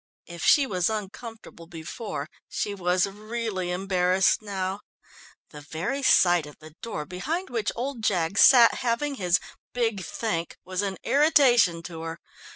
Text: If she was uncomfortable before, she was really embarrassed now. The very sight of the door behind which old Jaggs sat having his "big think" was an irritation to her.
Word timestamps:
If 0.25 0.43
she 0.43 0.65
was 0.65 0.89
uncomfortable 0.89 1.67
before, 1.67 2.27
she 2.49 2.73
was 2.73 3.05
really 3.05 3.69
embarrassed 3.69 4.41
now. 4.41 4.79
The 5.51 5.61
very 5.61 6.01
sight 6.01 6.47
of 6.47 6.57
the 6.57 6.73
door 6.81 7.05
behind 7.05 7.51
which 7.51 7.71
old 7.75 8.01
Jaggs 8.03 8.41
sat 8.41 8.73
having 8.79 9.13
his 9.21 9.39
"big 9.75 10.03
think" 10.03 10.57
was 10.65 10.81
an 10.81 10.97
irritation 11.03 11.83
to 11.83 12.01
her. 12.01 12.19